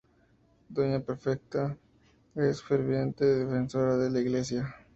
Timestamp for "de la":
3.97-4.19